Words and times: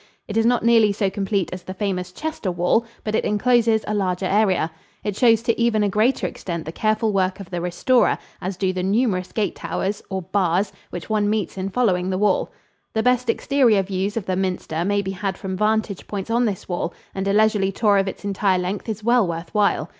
It 0.27 0.35
is 0.35 0.47
not 0.47 0.65
nearly 0.65 0.91
so 0.93 1.11
complete 1.11 1.51
as 1.53 1.61
the 1.61 1.75
famous 1.75 2.11
Chester 2.11 2.51
wall, 2.51 2.87
but 3.03 3.13
it 3.13 3.23
encloses 3.23 3.85
a 3.87 3.93
larger 3.93 4.25
area. 4.25 4.71
It 5.03 5.15
shows 5.15 5.43
to 5.43 5.61
even 5.61 5.83
a 5.83 5.89
greater 5.89 6.25
extent 6.25 6.65
the 6.65 6.71
careful 6.71 7.13
work 7.13 7.39
of 7.39 7.51
the 7.51 7.61
restorer, 7.61 8.17
as 8.41 8.57
do 8.57 8.73
the 8.73 8.81
numerous 8.81 9.31
gate 9.31 9.55
towers, 9.55 10.01
or 10.09 10.23
"bars," 10.23 10.73
which 10.89 11.07
one 11.07 11.29
meets 11.29 11.55
in 11.55 11.69
following 11.69 12.09
the 12.09 12.17
wall. 12.17 12.51
The 12.93 13.03
best 13.03 13.29
exterior 13.29 13.83
views 13.83 14.17
of 14.17 14.25
the 14.25 14.35
minster 14.35 14.83
may 14.83 15.03
be 15.03 15.11
had 15.11 15.37
from 15.37 15.55
vantage 15.55 16.07
points 16.07 16.31
on 16.31 16.45
this 16.45 16.67
wall, 16.67 16.95
and 17.13 17.27
a 17.27 17.31
leisurely 17.33 17.71
tour 17.71 17.99
of 17.99 18.07
its 18.07 18.25
entire 18.25 18.57
length 18.57 18.89
is 18.89 19.03
well 19.03 19.27
worth 19.27 19.53
while. 19.53 19.87